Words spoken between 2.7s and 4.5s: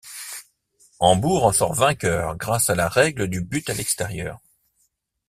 à la règle du but à l'extérieur.